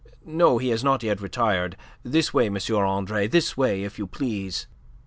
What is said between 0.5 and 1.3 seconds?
he has not yet